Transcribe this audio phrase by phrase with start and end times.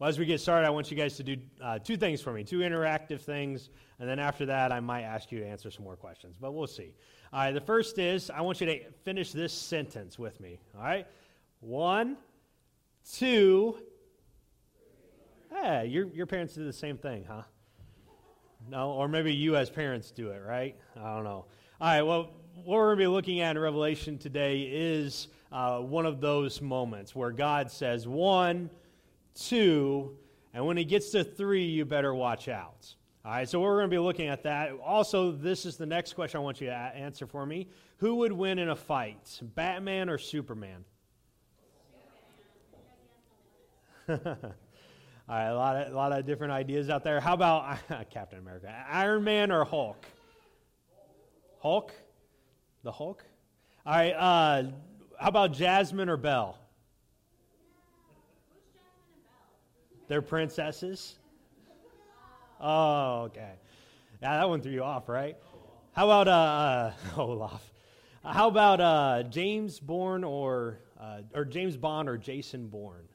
[0.00, 2.32] Well, as we get started, I want you guys to do uh, two things for
[2.32, 5.84] me, two interactive things, and then after that, I might ask you to answer some
[5.84, 6.94] more questions, but we'll see.
[7.34, 10.58] All right, the first is I want you to finish this sentence with me.
[10.74, 11.06] All right?
[11.60, 12.16] One,
[13.12, 13.76] two.
[15.50, 17.42] Hey, your, your parents do the same thing, huh?
[18.70, 20.76] No, or maybe you as parents do it, right?
[20.96, 21.44] I don't know.
[21.78, 22.30] All right, well,
[22.64, 26.62] what we're going to be looking at in Revelation today is uh, one of those
[26.62, 28.70] moments where God says, one,
[29.34, 30.16] two,
[30.52, 32.94] and when he gets to three, you better watch out.
[33.24, 34.72] All right, so we're going to be looking at that.
[34.82, 37.68] Also, this is the next question I want you to answer for me.
[37.98, 40.84] Who would win in a fight, Batman or Superman?
[44.08, 44.16] All
[45.28, 47.20] right, a lot, of, a lot of different ideas out there.
[47.20, 47.78] How about
[48.10, 48.74] Captain America?
[48.90, 50.04] Iron Man or Hulk?
[51.60, 51.92] Hulk?
[52.82, 53.22] The Hulk?
[53.84, 54.70] All right, uh,
[55.18, 56.58] how about Jasmine or Belle?
[60.10, 61.20] They're princesses?
[62.60, 63.52] Oh, okay.
[64.20, 65.36] Yeah, that one threw you off, right?
[65.92, 67.72] How about uh, uh Olaf?
[68.24, 73.06] How about uh, James Bourne or uh, or James Bond or Jason Bourne?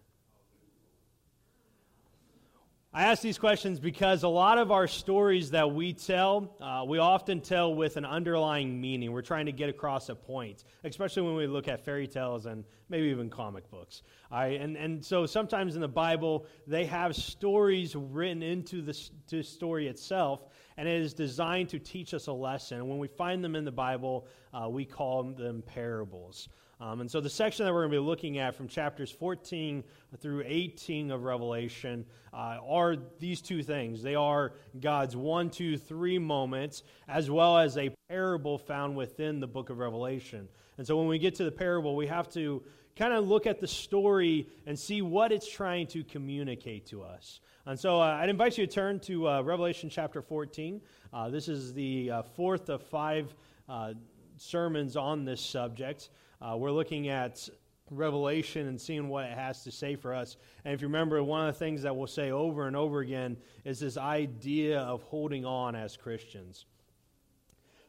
[2.98, 6.98] I ask these questions because a lot of our stories that we tell, uh, we
[6.98, 9.12] often tell with an underlying meaning.
[9.12, 12.64] We're trying to get across a point, especially when we look at fairy tales and
[12.88, 14.04] maybe even comic books.
[14.32, 14.62] Right?
[14.62, 19.90] And, and so sometimes in the Bible, they have stories written into the, the story
[19.90, 22.78] itself, and it is designed to teach us a lesson.
[22.78, 26.48] And when we find them in the Bible, uh, we call them parables.
[26.80, 29.84] Um, and so the section that we're going to be looking at from chapters 14
[30.18, 34.04] through 18 of Revelation uh, are these two things.
[34.04, 39.48] They are God's one, two, three moments, as well as a parable found within the
[39.48, 40.50] book of Revelation.
[40.78, 42.62] And so when we get to the parable, we have to
[42.98, 47.40] kind of look at the story and see what it's trying to communicate to us.
[47.66, 50.82] And so uh, I'd invite you to turn to uh, Revelation chapter 14.
[51.12, 53.34] Uh, this is the uh, fourth of five
[53.68, 53.94] uh,
[54.38, 56.10] sermons on this subject.
[56.42, 57.48] Uh, we're looking at
[57.92, 60.38] Revelation and seeing what it has to say for us.
[60.64, 63.38] And if you remember, one of the things that we'll say over and over again
[63.64, 66.66] is this idea of holding on as Christians.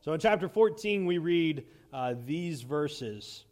[0.01, 3.45] So in chapter 14, we read uh, these verses,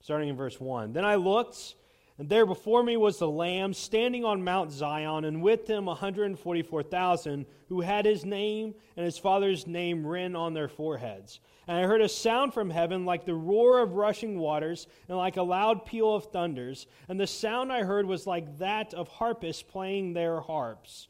[0.00, 0.92] starting in verse 1.
[0.92, 1.74] Then I looked,
[2.18, 7.46] and there before me was the Lamb standing on Mount Zion, and with him 144,000
[7.68, 11.40] who had his name and his father's name written on their foreheads.
[11.66, 15.38] And I heard a sound from heaven like the roar of rushing waters and like
[15.38, 16.86] a loud peal of thunders.
[17.08, 21.08] And the sound I heard was like that of harpists playing their harps.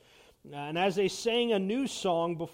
[0.52, 2.50] And as they sang a new song, bef-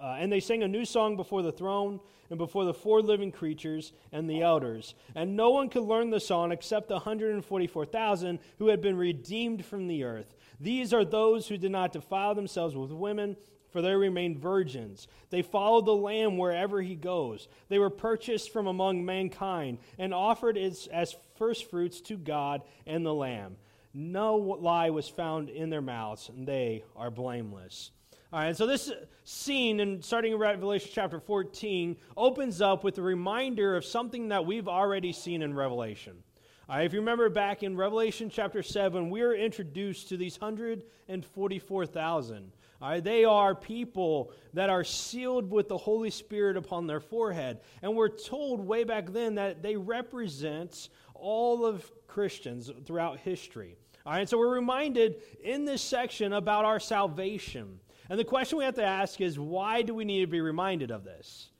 [0.00, 1.98] uh, and they sang a new song before the throne
[2.30, 4.94] and before the four living creatures and the elders.
[5.14, 9.86] And no one could learn the song except the 144,000 who had been redeemed from
[9.86, 10.34] the earth.
[10.60, 13.36] These are those who did not defile themselves with women
[13.76, 15.06] for they remained virgins.
[15.28, 17.46] They followed the Lamb wherever he goes.
[17.68, 23.12] They were purchased from among mankind and offered as, as firstfruits to God and the
[23.12, 23.56] Lamb.
[23.92, 27.90] No lie was found in their mouths, and they are blameless.
[28.32, 28.90] All right, and so this
[29.22, 34.44] scene, and starting in Revelation chapter 14, opens up with a reminder of something that
[34.44, 36.24] we've already seen in Revelation.
[36.68, 42.52] If you remember back in Revelation chapter 7, we are introduced to these 144,000.
[42.82, 47.60] All right, they are people that are sealed with the Holy Spirit upon their forehead.
[47.80, 53.76] And we're told way back then that they represent all of Christians throughout history.
[54.04, 57.78] All right, so we're reminded in this section about our salvation.
[58.08, 60.90] And the question we have to ask is why do we need to be reminded
[60.90, 61.50] of this?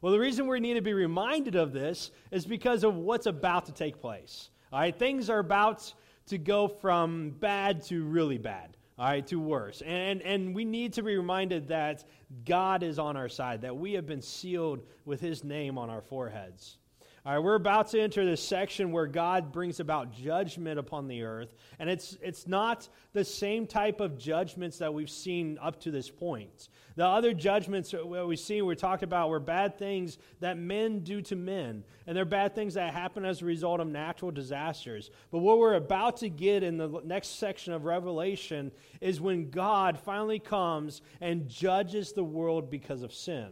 [0.00, 3.66] Well, the reason we need to be reminded of this is because of what's about
[3.66, 4.50] to take place.
[4.72, 5.92] All right, things are about
[6.26, 9.82] to go from bad to really bad all right, to worse.
[9.82, 12.04] And, and we need to be reminded that
[12.44, 16.00] God is on our side, that we have been sealed with his name on our
[16.00, 16.78] foreheads.
[17.26, 21.22] All right, we're about to enter this section where God brings about judgment upon the
[21.22, 25.90] earth, and it's, it's not the same type of judgments that we've seen up to
[25.90, 26.68] this point.
[26.96, 31.22] The other judgments that we've seen, we talked about, were bad things that men do
[31.22, 35.10] to men, and they're bad things that happen as a result of natural disasters.
[35.30, 38.70] But what we're about to get in the next section of Revelation
[39.00, 43.48] is when God finally comes and judges the world because of sin.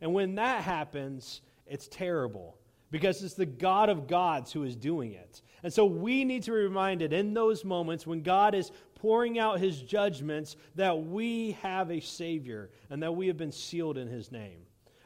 [0.00, 2.58] And when that happens, it's terrible
[2.94, 5.42] because it's the God of gods who is doing it.
[5.64, 9.58] And so we need to be reminded in those moments when God is pouring out
[9.58, 14.30] his judgments that we have a Savior and that we have been sealed in his
[14.30, 14.60] name.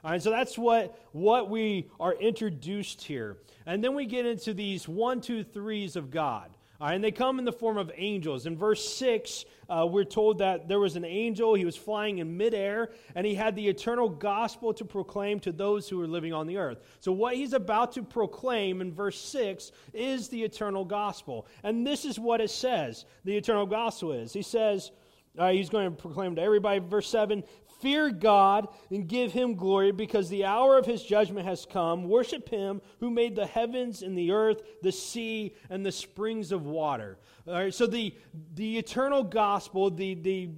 [0.05, 3.39] All right, so that's what, what we are introduced here.
[3.65, 6.58] And then we get into these one, two, threes of God.
[6.81, 8.47] And they come in the form of angels.
[8.47, 11.55] In verse 6, uh, we're told that there was an angel.
[11.55, 15.89] He was flying in midair, and he had the eternal gospel to proclaim to those
[15.89, 16.79] who were living on the earth.
[17.01, 21.47] So, what he's about to proclaim in verse 6 is the eternal gospel.
[21.65, 24.33] And this is what it says the eternal gospel is.
[24.33, 24.93] He says,
[25.37, 26.81] uh, he's going to proclaim to everybody.
[26.81, 27.45] Verse 7
[27.81, 32.09] Fear God and give him glory because the hour of his judgment has come.
[32.09, 36.67] Worship him who made the heavens and the earth, the sea, and the springs of
[36.67, 37.19] water.
[37.47, 38.15] All right, so the,
[38.55, 40.51] the eternal gospel, the, the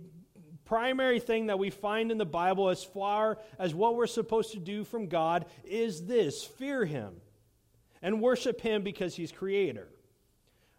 [0.64, 4.58] primary thing that we find in the Bible as far as what we're supposed to
[4.58, 7.14] do from God is this fear him
[8.02, 9.88] and worship him because he's creator.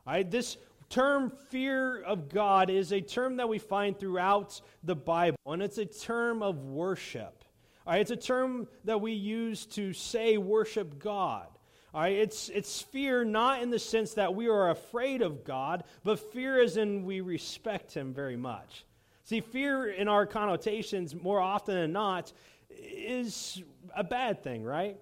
[0.08, 0.58] All right, this
[0.92, 5.78] term fear of God is a term that we find throughout the Bible, and it's
[5.78, 7.44] a term of worship.
[7.88, 11.48] All right, it's a term that we use to say worship God.
[11.94, 15.84] All right, it's, it's fear not in the sense that we are afraid of God,
[16.04, 18.86] but fear as in we respect Him very much.
[19.24, 22.32] See, fear in our connotations, more often than not,
[22.70, 23.64] is
[23.96, 24.98] a bad thing, right?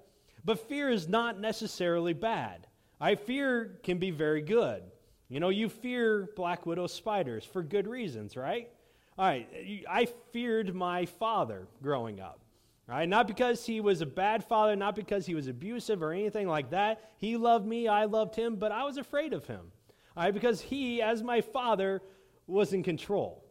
[0.45, 2.67] But fear is not necessarily bad.
[3.01, 4.83] I fear can be very good.
[5.29, 8.69] You know, you fear black widow spiders for good reasons, right?
[9.17, 9.47] All right,
[9.87, 12.39] I feared my father growing up.
[12.87, 13.07] Right?
[13.07, 16.71] Not because he was a bad father, not because he was abusive or anything like
[16.71, 17.11] that.
[17.17, 19.71] He loved me, I loved him, but I was afraid of him.
[20.17, 20.33] Right?
[20.33, 22.01] Because he, as my father,
[22.47, 23.45] was in control.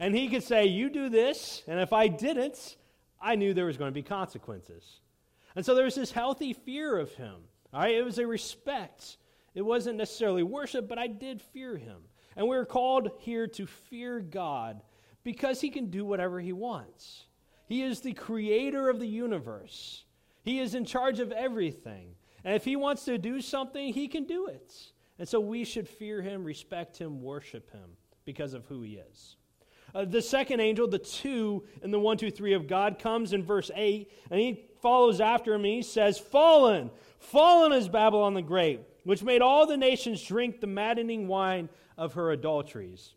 [0.00, 2.76] And he could say, You do this, and if I didn't,
[3.20, 4.98] I knew there was going to be consequences.
[5.54, 7.36] And so there was this healthy fear of him.
[7.72, 7.94] Right?
[7.94, 9.16] It was a respect
[9.54, 12.02] it wasn't necessarily worship, but I did fear him.
[12.36, 14.82] And we're called here to fear God
[15.24, 17.26] because he can do whatever he wants.
[17.66, 20.04] He is the creator of the universe,
[20.42, 22.14] he is in charge of everything.
[22.44, 24.74] And if he wants to do something, he can do it.
[25.18, 27.90] And so we should fear him, respect him, worship him
[28.24, 29.36] because of who he is.
[29.94, 33.44] Uh, the second angel, the two in the one, two, three of God, comes in
[33.44, 38.42] verse 8, and he follows after him and he says, Fallen, fallen is Babylon the
[38.42, 43.14] Great which made all the nations drink the maddening wine of her adulteries.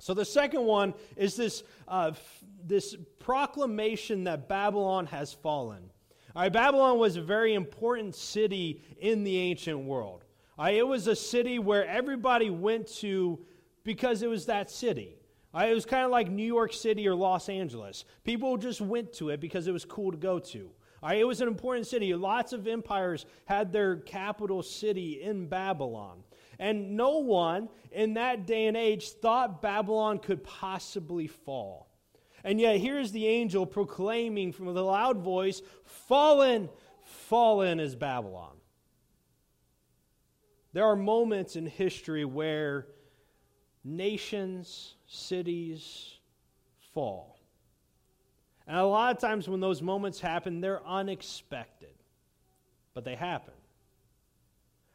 [0.00, 5.90] So the second one is this, uh, f- this proclamation that Babylon has fallen.
[6.34, 10.24] All right, Babylon was a very important city in the ancient world.
[10.58, 13.38] All right, it was a city where everybody went to
[13.84, 15.16] because it was that city.
[15.54, 18.04] It was kind of like New York City or Los Angeles.
[18.24, 20.70] People just went to it because it was cool to go to.
[21.10, 22.14] It was an important city.
[22.14, 26.22] Lots of empires had their capital city in Babylon.
[26.58, 31.88] And no one in that day and age thought Babylon could possibly fall.
[32.44, 36.68] And yet, here's the angel proclaiming from a loud voice Fallen,
[37.04, 38.56] fallen is Babylon.
[40.72, 42.86] There are moments in history where
[43.84, 46.18] nations, cities
[46.94, 47.38] fall.
[48.66, 51.94] And a lot of times when those moments happen, they're unexpected,
[52.94, 53.54] but they happen.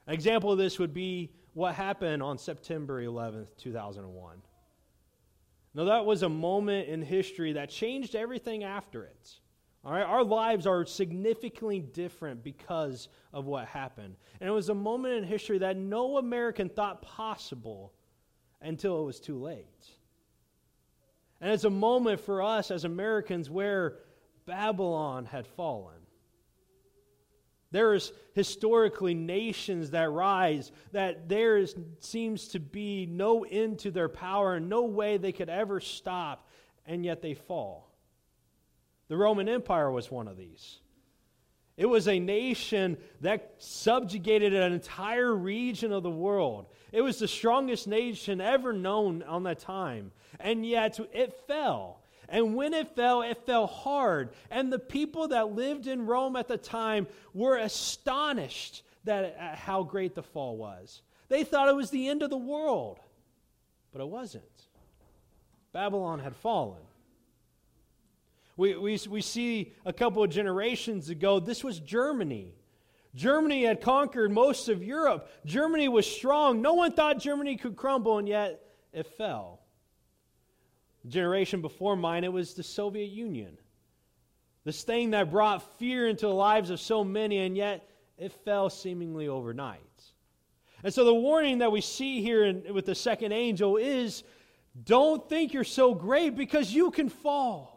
[0.07, 4.41] An example of this would be what happened on September 11th, 2001.
[5.73, 9.39] Now, that was a moment in history that changed everything after it.
[9.83, 14.15] All right, our lives are significantly different because of what happened.
[14.39, 17.93] And it was a moment in history that no American thought possible
[18.61, 19.65] until it was too late.
[21.39, 23.99] And it's a moment for us as Americans where
[24.45, 25.93] Babylon had fallen.
[27.71, 33.91] There is historically nations that rise that there is, seems to be no end to
[33.91, 36.47] their power and no way they could ever stop,
[36.85, 37.91] and yet they fall.
[39.09, 40.79] The Roman Empire was one of these.
[41.77, 46.65] It was a nation that subjugated an entire region of the world.
[46.91, 50.11] It was the strongest nation ever known on that time.
[50.39, 52.01] And yet it fell.
[52.27, 54.31] And when it fell, it fell hard.
[54.49, 59.83] And the people that lived in Rome at the time were astonished that, at how
[59.83, 61.03] great the fall was.
[61.29, 62.99] They thought it was the end of the world,
[63.93, 64.43] but it wasn't.
[65.73, 66.81] Babylon had fallen.
[68.57, 72.55] We, we, we see a couple of generations ago, this was Germany.
[73.13, 75.29] Germany had conquered most of Europe.
[75.45, 76.61] Germany was strong.
[76.61, 78.61] No one thought Germany could crumble, and yet
[78.91, 79.61] it fell.
[81.03, 83.57] The generation before mine, it was the Soviet Union.
[84.65, 87.87] This thing that brought fear into the lives of so many, and yet
[88.17, 89.81] it fell seemingly overnight.
[90.83, 94.23] And so the warning that we see here in, with the second angel is
[94.83, 97.76] don't think you're so great because you can fall.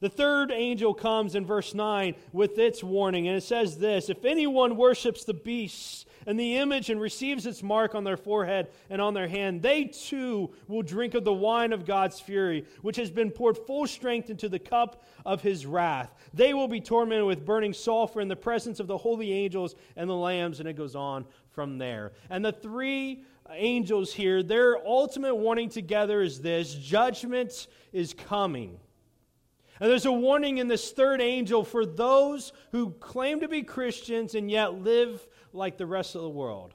[0.00, 4.24] The third angel comes in verse 9 with its warning, and it says this If
[4.24, 9.02] anyone worships the beast and the image and receives its mark on their forehead and
[9.02, 13.10] on their hand, they too will drink of the wine of God's fury, which has
[13.10, 16.14] been poured full strength into the cup of his wrath.
[16.32, 20.08] They will be tormented with burning sulfur in the presence of the holy angels and
[20.08, 22.12] the lambs, and it goes on from there.
[22.30, 28.78] And the three angels here, their ultimate warning together is this judgment is coming.
[29.80, 34.34] And there's a warning in this third angel for those who claim to be Christians
[34.34, 36.74] and yet live like the rest of the world.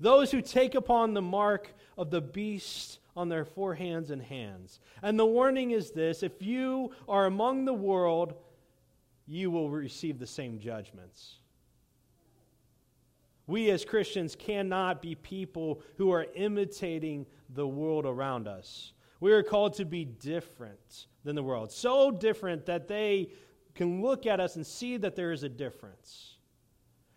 [0.00, 4.78] Those who take upon the mark of the beast on their foreheads and hands.
[5.02, 8.34] And the warning is this if you are among the world,
[9.26, 11.38] you will receive the same judgments.
[13.48, 18.92] We as Christians cannot be people who are imitating the world around us.
[19.20, 21.70] We are called to be different than the world.
[21.70, 23.28] So different that they
[23.74, 26.36] can look at us and see that there is a difference.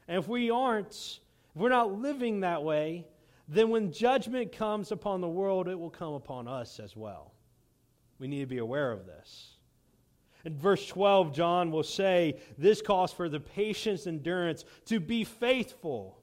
[0.05, 1.19] And if we aren't,
[1.55, 3.07] if we're not living that way,
[3.47, 7.31] then when judgment comes upon the world, it will come upon us as well.
[8.19, 9.51] We need to be aware of this.
[10.43, 16.20] In verse 12, John will say, This calls for the patience, endurance to be faithful.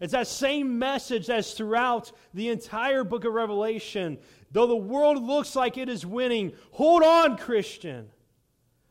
[0.00, 4.18] It's that same message as throughout the entire book of Revelation.
[4.50, 8.08] Though the world looks like it is winning, hold on, Christian.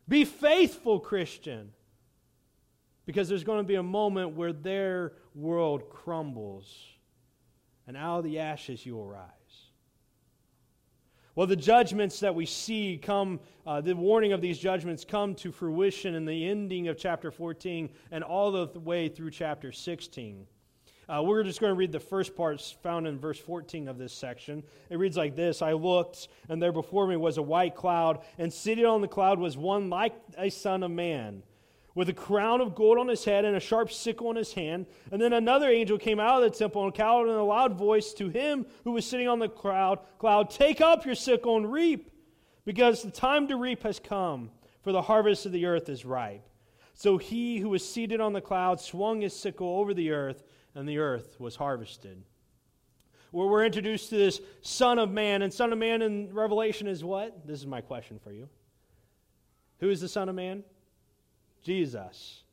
[0.08, 1.72] Be faithful, Christian.
[3.08, 6.72] Because there's going to be a moment where their world crumbles,
[7.88, 9.30] and out of the ashes you will rise.
[11.34, 15.52] Well, the judgments that we see come, uh, the warning of these judgments come to
[15.52, 20.46] fruition in the ending of chapter 14 and all the way through chapter 16.
[21.10, 24.14] Uh, we're just going to read the first parts found in verse 14 of this
[24.14, 24.62] section.
[24.92, 28.54] It reads like this I looked, and there before me was a white cloud, and
[28.54, 31.42] seated on the cloud was one like a son of man,
[31.96, 34.86] with a crown of gold on his head and a sharp sickle in his hand.
[35.12, 38.14] And then another angel came out of the temple and called in a loud voice
[38.14, 42.12] to him who was sitting on the cloud, cloud Take up your sickle and reap,
[42.66, 44.52] because the time to reap has come,
[44.84, 46.46] for the harvest of the earth is ripe.
[46.94, 50.44] So he who was seated on the cloud swung his sickle over the earth
[50.80, 52.24] and the earth was harvested.
[53.32, 57.04] Where we're introduced to this Son of Man, and Son of Man in Revelation is
[57.04, 57.46] what?
[57.46, 58.50] This is my question for you.
[59.82, 60.64] Who is the Son of Man?
[61.62, 62.44] Jesus.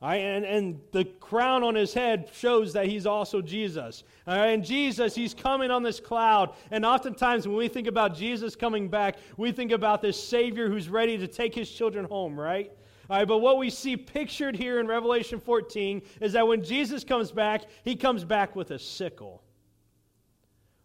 [0.00, 4.04] Right, and, and the crown on his head shows that he's also Jesus.
[4.26, 6.54] Right, and Jesus, he's coming on this cloud.
[6.70, 10.88] And oftentimes, when we think about Jesus coming back, we think about this Savior who's
[10.88, 12.70] ready to take his children home, right?
[13.08, 17.04] All right, but what we see pictured here in Revelation 14 is that when Jesus
[17.04, 19.42] comes back, he comes back with a sickle.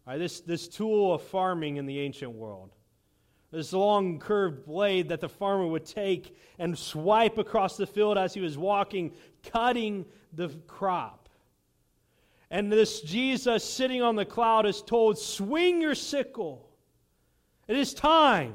[0.06, 2.70] All right, this, this tool of farming in the ancient world.
[3.50, 8.32] This long curved blade that the farmer would take and swipe across the field as
[8.32, 9.12] he was walking,
[9.42, 11.28] cutting the crop.
[12.50, 16.68] And this Jesus sitting on the cloud is told, Swing your sickle.
[17.66, 18.54] It is time.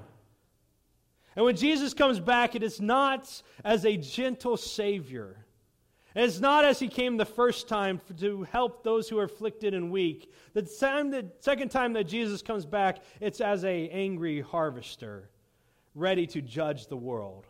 [1.37, 5.37] And when Jesus comes back, it is not as a gentle Savior.
[6.15, 9.91] it's not as he came the first time to help those who are afflicted and
[9.91, 10.33] weak.
[10.55, 15.29] The, time the second time that Jesus comes back, it's as a angry harvester,
[15.93, 17.45] ready to judge the world.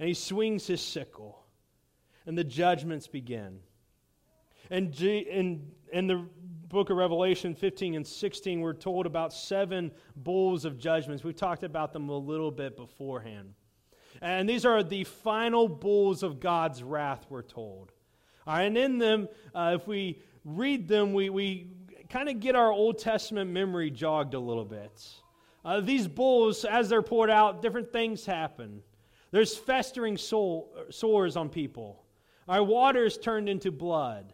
[0.00, 1.44] And he swings his sickle,
[2.26, 3.60] and the judgments begin.
[4.68, 6.26] And, G, and, and the
[6.70, 11.24] book of Revelation 15 and 16, we're told about seven bowls of judgments.
[11.24, 13.54] We've talked about them a little bit beforehand.
[14.22, 17.90] And these are the final bowls of God's wrath, we're told.
[18.46, 21.72] And in them, uh, if we read them, we, we
[22.08, 25.08] kind of get our Old Testament memory jogged a little bit.
[25.64, 28.80] Uh, these bowls, as they're poured out, different things happen.
[29.32, 32.04] There's festering soul, sores on people.
[32.48, 34.32] Our water is turned into blood.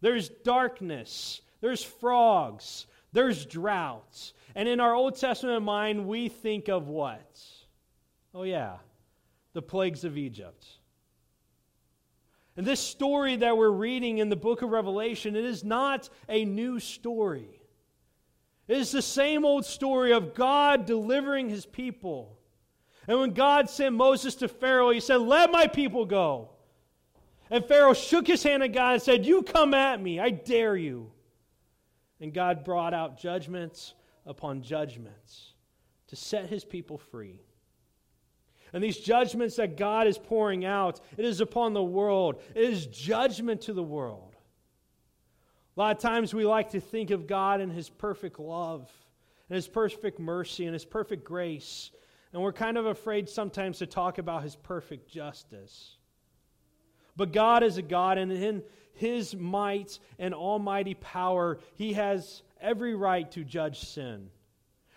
[0.00, 1.42] There's darkness.
[1.60, 4.34] There's frogs, there's droughts.
[4.54, 7.40] And in our Old Testament mind, we think of what?
[8.34, 8.76] Oh, yeah,
[9.52, 10.66] the plagues of Egypt.
[12.56, 16.44] And this story that we're reading in the book of Revelation, it is not a
[16.44, 17.60] new story.
[18.66, 22.38] It is the same old story of God delivering his people.
[23.06, 26.50] And when God sent Moses to Pharaoh, he said, Let my people go.
[27.50, 30.76] And Pharaoh shook his hand at God and said, You come at me, I dare
[30.76, 31.12] you.
[32.20, 33.94] And God brought out judgments
[34.24, 35.52] upon judgments
[36.08, 37.42] to set his people free.
[38.72, 42.42] And these judgments that God is pouring out, it is upon the world.
[42.54, 44.34] It is judgment to the world.
[45.76, 48.90] A lot of times we like to think of God and his perfect love
[49.48, 51.90] and his perfect mercy and his perfect grace.
[52.32, 55.96] And we're kind of afraid sometimes to talk about his perfect justice.
[57.16, 58.62] But God is a God, and in
[58.96, 64.30] his might and almighty power, he has every right to judge sin.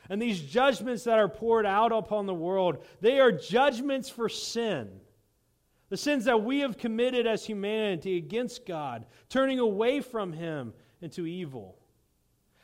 [0.10, 4.89] And these judgments that are poured out upon the world, they are judgments for sin.
[5.89, 11.25] The sins that we have committed as humanity against God, turning away from Him into
[11.25, 11.77] evil.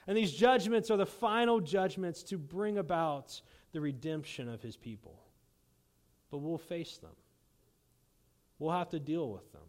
[0.08, 3.39] And these judgments are the final judgments to bring about
[3.72, 5.20] the redemption of His people.
[6.32, 7.15] But we'll face them,
[8.58, 9.62] we'll have to deal with them.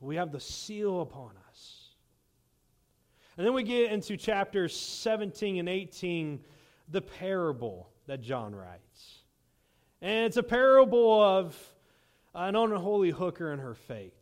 [0.00, 1.90] We have the seal upon us.
[3.36, 6.40] And then we get into chapters 17 and 18,
[6.88, 9.22] the parable that John writes.
[10.00, 11.56] And it's a parable of
[12.34, 14.12] an unholy hooker and her fate.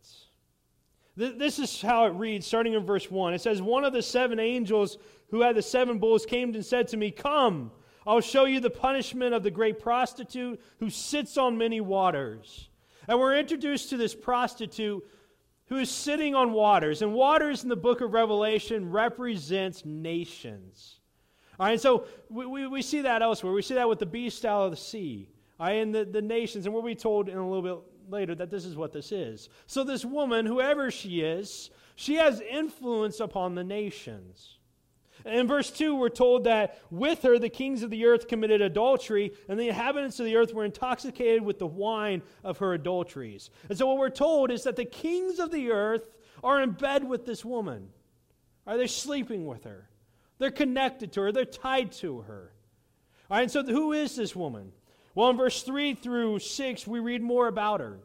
[1.17, 3.33] This is how it reads, starting in verse 1.
[3.33, 4.97] It says, One of the seven angels
[5.29, 7.71] who had the seven bulls came and said to me, Come,
[8.05, 12.69] I'll show you the punishment of the great prostitute who sits on many waters.
[13.07, 15.03] And we're introduced to this prostitute
[15.67, 17.01] who is sitting on waters.
[17.01, 20.99] And waters in the book of Revelation represents nations.
[21.59, 23.53] All right, so we, we, we see that elsewhere.
[23.53, 25.29] We see that with the beast out of the sea.
[25.59, 26.65] All right, and the, the nations.
[26.65, 29.49] And we'll be told in a little bit later that this is what this is.
[29.65, 34.57] So, this woman, whoever she is, she has influence upon the nations.
[35.25, 39.33] In verse 2, we're told that with her the kings of the earth committed adultery,
[39.49, 43.49] and the inhabitants of the earth were intoxicated with the wine of her adulteries.
[43.67, 46.07] And so, what we're told is that the kings of the earth
[46.43, 47.89] are in bed with this woman.
[48.67, 49.89] Are they sleeping with her?
[50.37, 52.53] They're connected to her, they're tied to her.
[53.29, 54.73] All right, and so who is this woman?
[55.15, 57.99] Well, in verse 3 through 6, we read more about her.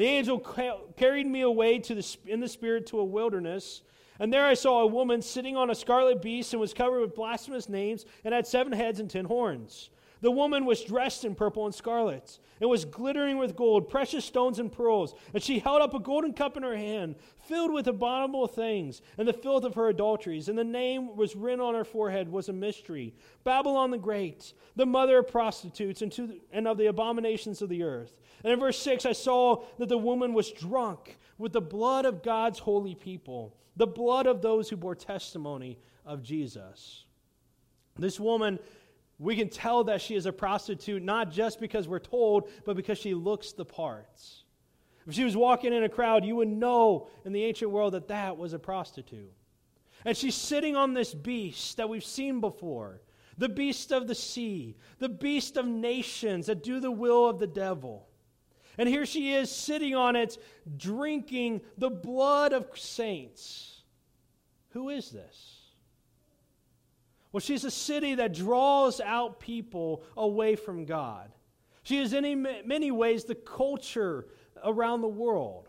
[0.00, 3.82] The angel ca- carried me away to the, in the spirit to a wilderness
[4.18, 7.14] and there I saw a woman sitting on a scarlet beast and was covered with
[7.14, 9.90] blasphemous names and had seven heads and ten horns.
[10.20, 14.58] The woman was dressed in purple and scarlet and was glittering with gold, precious stones
[14.58, 15.14] and pearls.
[15.32, 19.26] And she held up a golden cup in her hand, filled with abominable things and
[19.26, 20.48] the filth of her adulteries.
[20.48, 24.86] And the name was written on her forehead was a mystery Babylon the Great, the
[24.86, 28.20] mother of prostitutes and, the, and of the abominations of the earth.
[28.44, 32.22] And in verse 6, I saw that the woman was drunk with the blood of
[32.22, 37.04] God's holy people the blood of those who bore testimony of Jesus.
[37.98, 38.58] This woman,
[39.20, 42.98] we can tell that she is a prostitute not just because we're told, but because
[42.98, 44.44] she looks the parts.
[45.06, 48.08] If she was walking in a crowd, you would know in the ancient world that
[48.08, 49.32] that was a prostitute.
[50.06, 53.02] And she's sitting on this beast that we've seen before
[53.36, 57.46] the beast of the sea, the beast of nations that do the will of the
[57.46, 58.06] devil.
[58.78, 60.38] And here she is sitting on it,
[60.76, 63.82] drinking the blood of saints.
[64.70, 65.59] Who is this?
[67.32, 71.30] Well, she's a city that draws out people away from God.
[71.82, 74.26] She is, in many ways, the culture
[74.62, 75.68] around the world.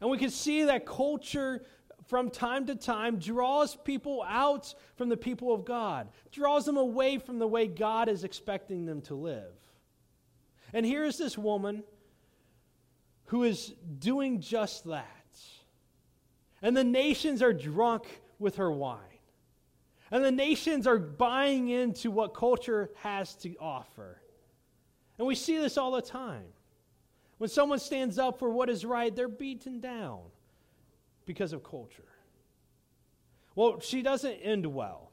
[0.00, 1.64] And we can see that culture
[2.06, 7.18] from time to time draws people out from the people of God, draws them away
[7.18, 9.54] from the way God is expecting them to live.
[10.72, 11.84] And here is this woman
[13.26, 15.06] who is doing just that.
[16.60, 18.04] And the nations are drunk
[18.38, 18.98] with her wine.
[20.12, 24.20] And the nations are buying into what culture has to offer.
[25.18, 26.44] And we see this all the time.
[27.38, 30.20] When someone stands up for what is right, they're beaten down
[31.24, 32.04] because of culture.
[33.54, 35.11] Well, she doesn't end well.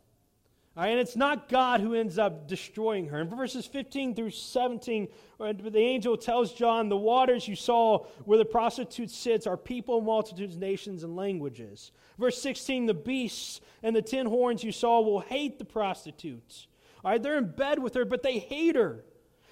[0.87, 3.19] And it's not God who ends up destroying her.
[3.19, 5.07] In verses 15 through 17,
[5.39, 9.99] uh, the angel tells John, The waters you saw where the prostitute sits are people,
[9.99, 11.91] multitudes, nations, and languages.
[12.17, 16.67] Verse 16, the beasts and the ten horns you saw will hate the prostitutes.
[17.03, 19.03] All right, they're in bed with her, but they hate her.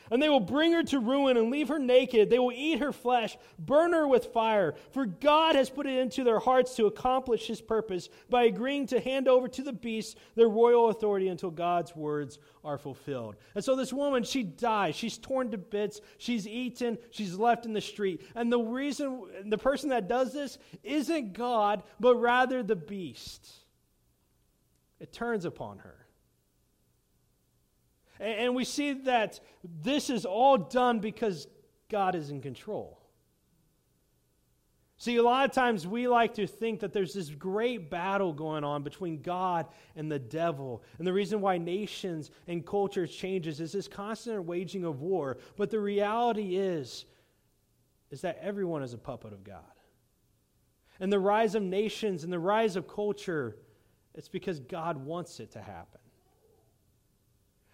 [0.09, 2.29] And they will bring her to ruin and leave her naked.
[2.29, 4.75] They will eat her flesh, burn her with fire.
[4.91, 8.99] For God has put it into their hearts to accomplish his purpose by agreeing to
[8.99, 13.35] hand over to the beasts their royal authority until God's words are fulfilled.
[13.55, 14.95] And so this woman, she dies.
[14.95, 16.01] She's torn to bits.
[16.17, 16.97] She's eaten.
[17.11, 18.25] She's left in the street.
[18.35, 23.49] And the reason, the person that does this isn't God, but rather the beast.
[24.99, 26.06] It turns upon her.
[28.19, 31.47] And we see that this is all done because
[31.89, 32.99] God is in control.
[34.99, 38.63] See, a lot of times we like to think that there's this great battle going
[38.63, 40.81] on between God and the devil.
[40.97, 45.37] And the reason why nations and cultures changes is this constant waging of war.
[45.55, 47.05] But the reality is,
[48.09, 49.61] is that everyone is a puppet of God.
[50.99, 53.55] And the rise of nations and the rise of culture,
[54.15, 56.01] it's because God wants it to happen.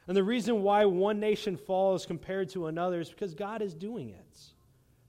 [0.08, 4.10] And the reason why one nation falls compared to another is because God is doing
[4.10, 4.40] it.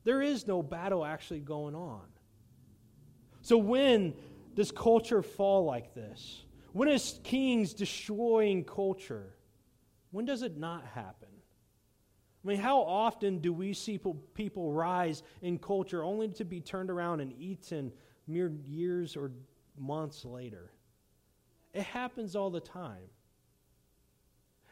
[0.05, 2.03] There is no battle actually going on.
[3.43, 4.15] So when
[4.55, 6.45] does culture fall like this?
[6.73, 9.35] When is kings destroying culture?
[10.13, 11.29] When does it not happen?
[12.45, 13.99] I mean, how often do we see
[14.35, 17.91] people rise in culture only to be turned around and eaten
[18.27, 19.33] mere years or
[19.79, 20.71] months later?
[21.73, 23.09] It happens all the time.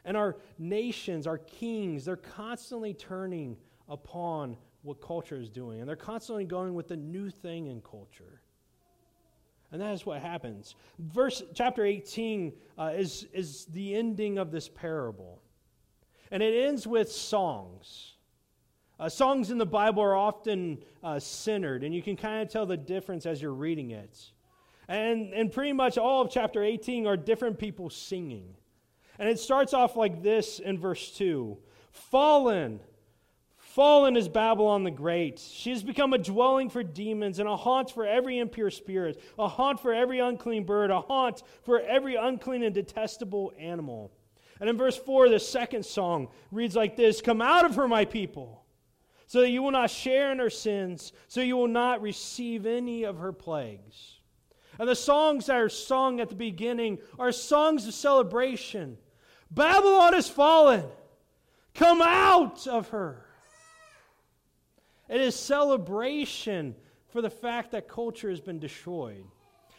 [0.05, 5.79] And our nations, our kings, they're constantly turning upon what culture is doing.
[5.79, 8.41] And they're constantly going with the new thing in culture.
[9.71, 10.75] And that is what happens.
[10.99, 15.41] Verse chapter 18 uh, is, is the ending of this parable.
[16.31, 18.13] And it ends with songs.
[18.99, 22.65] Uh, songs in the Bible are often uh, centered, and you can kind of tell
[22.65, 24.31] the difference as you're reading it.
[24.87, 28.55] And, and pretty much all of chapter 18 are different people singing.
[29.19, 31.57] And it starts off like this in verse 2
[31.91, 32.79] Fallen,
[33.57, 35.39] fallen is Babylon the Great.
[35.39, 39.47] She has become a dwelling for demons and a haunt for every impure spirit, a
[39.47, 44.11] haunt for every unclean bird, a haunt for every unclean and detestable animal.
[44.59, 48.05] And in verse 4, the second song reads like this Come out of her, my
[48.05, 48.63] people,
[49.27, 53.03] so that you will not share in her sins, so you will not receive any
[53.03, 54.19] of her plagues.
[54.79, 58.97] And the songs that are sung at the beginning are songs of celebration.
[59.53, 60.83] Babylon has fallen.
[61.73, 63.25] Come out of her.
[65.09, 66.75] It is celebration
[67.09, 69.25] for the fact that culture has been destroyed.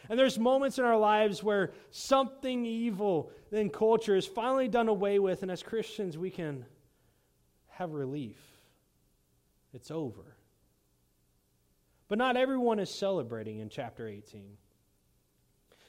[0.08, 5.18] And there's moments in our lives where something evil in culture is finally done away
[5.18, 6.66] with, and as Christians, we can
[7.68, 8.38] have relief.
[9.72, 10.36] It's over.
[12.08, 14.56] But not everyone is celebrating in chapter 18.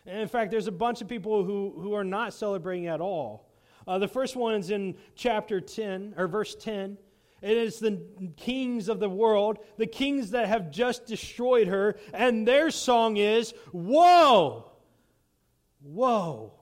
[0.07, 3.44] And in fact, there's a bunch of people who, who are not celebrating at all.
[3.87, 6.97] Uh, the first one is in chapter 10, or verse 10.
[7.41, 8.01] It is the
[8.37, 13.53] kings of the world, the kings that have just destroyed her, and their song is,
[13.71, 14.71] Woe!
[15.81, 16.53] Woe!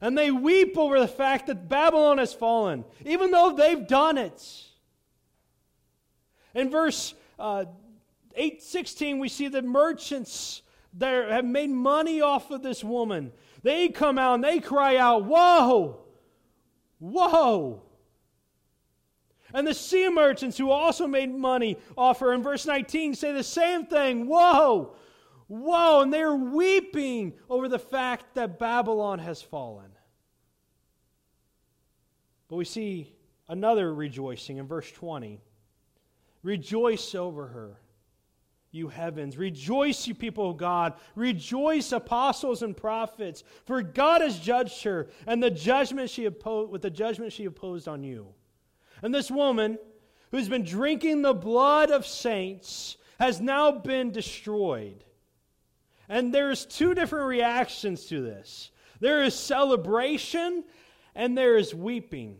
[0.00, 4.64] And they weep over the fact that Babylon has fallen, even though they've done it.
[6.54, 7.66] In verse uh,
[8.34, 10.62] 8 16, we see the merchants
[10.98, 13.32] that have made money off of this woman.
[13.62, 16.00] They come out and they cry out, Woe!
[17.00, 17.82] Woe!
[19.52, 23.42] And the sea merchants who also made money off her in verse 19 say the
[23.42, 24.26] same thing.
[24.26, 24.96] Woe!
[25.48, 26.00] Woe!
[26.00, 29.90] And they're weeping over the fact that Babylon has fallen.
[32.48, 33.14] But we see
[33.48, 35.40] another rejoicing in verse 20.
[36.42, 37.80] Rejoice over her
[38.74, 39.36] you heavens.
[39.36, 40.94] Rejoice, you people of God.
[41.14, 46.82] Rejoice, apostles and prophets, for God has judged her, and the judgment she opposed with
[46.82, 48.28] the judgment she opposed on you.
[49.02, 49.78] And this woman,
[50.30, 55.04] who's been drinking the blood of saints, has now been destroyed.
[56.08, 58.70] And there's two different reactions to this.
[59.00, 60.64] There is celebration
[61.14, 62.36] and there is weeping.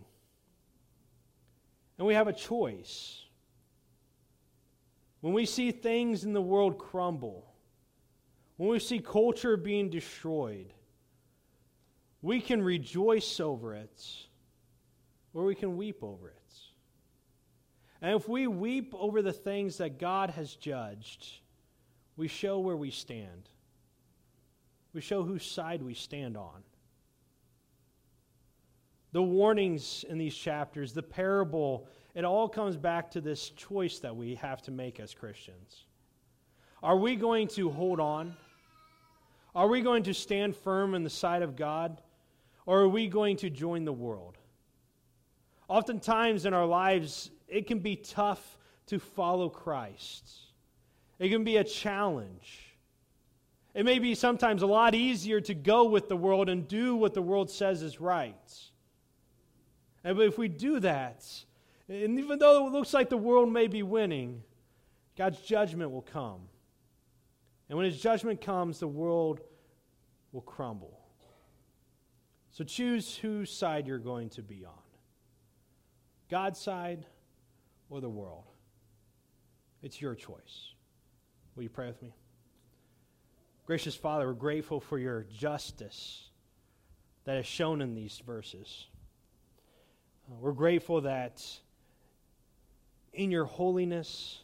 [1.98, 3.23] And we have a choice.
[5.24, 7.50] When we see things in the world crumble,
[8.58, 10.74] when we see culture being destroyed,
[12.20, 14.04] we can rejoice over it
[15.32, 16.52] or we can weep over it.
[18.02, 21.26] And if we weep over the things that God has judged,
[22.18, 23.48] we show where we stand.
[24.92, 26.62] We show whose side we stand on.
[29.12, 34.14] The warnings in these chapters, the parable it all comes back to this choice that
[34.14, 35.84] we have to make as Christians.
[36.82, 38.36] Are we going to hold on?
[39.54, 42.00] Are we going to stand firm in the side of God?
[42.66, 44.38] Or are we going to join the world?
[45.68, 50.30] Oftentimes in our lives, it can be tough to follow Christ.
[51.18, 52.76] It can be a challenge.
[53.74, 57.14] It may be sometimes a lot easier to go with the world and do what
[57.14, 58.34] the world says is right.
[60.04, 61.24] And if we do that,
[61.88, 64.42] and even though it looks like the world may be winning,
[65.16, 66.40] God's judgment will come.
[67.68, 69.40] And when his judgment comes, the world
[70.32, 71.00] will crumble.
[72.50, 74.72] So choose whose side you're going to be on
[76.30, 77.04] God's side
[77.90, 78.44] or the world.
[79.82, 80.72] It's your choice.
[81.54, 82.14] Will you pray with me?
[83.66, 86.28] Gracious Father, we're grateful for your justice
[87.24, 88.86] that is shown in these verses.
[90.28, 91.44] Uh, we're grateful that
[93.14, 94.40] in your holiness,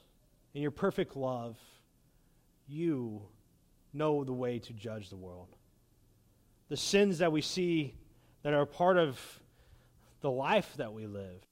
[0.54, 1.58] in your perfect love,
[2.66, 3.22] you
[3.92, 5.48] know the way to judge the world.
[6.68, 7.94] The sins that we see
[8.42, 9.18] that are part of
[10.20, 11.44] the life that we live.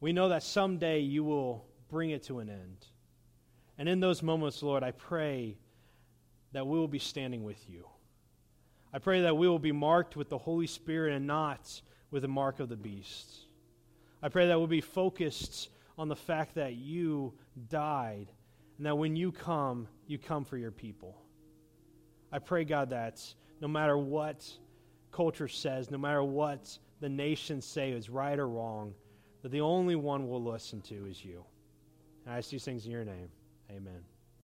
[0.00, 2.86] We know that someday you will bring it to an end.
[3.78, 5.56] And in those moments, Lord, I pray
[6.52, 7.86] that we will be standing with you.
[8.92, 12.28] I pray that we will be marked with the Holy Spirit and not with the
[12.28, 13.46] mark of the beast.
[14.22, 17.32] I pray that we'll be focused on the fact that you
[17.68, 18.26] died
[18.78, 21.16] and that when you come, you come for your people.
[22.32, 23.20] I pray, God, that
[23.60, 24.44] no matter what
[25.12, 28.94] culture says, no matter what the nations say is right or wrong,
[29.42, 31.44] that the only one we'll listen to is you.
[32.24, 33.28] And I ask these things in your name.
[33.70, 34.02] Amen.